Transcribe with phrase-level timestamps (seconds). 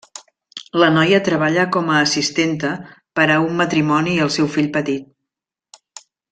[0.83, 2.73] La noia treballa com a assistenta
[3.21, 6.07] per a un matrimoni i el seu fill petit.